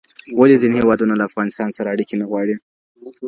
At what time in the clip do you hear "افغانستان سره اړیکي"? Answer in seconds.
1.29-2.15